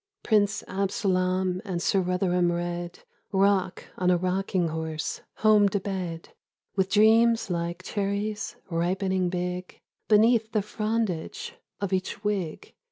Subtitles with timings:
[0.23, 6.29] P RINCE ABSOLAM and Sir Rotherham Rcdde Rock on a rocking horse home to bed
[6.75, 12.73] With dreams Hke cherries ripening big Beneath the frondage of each wig.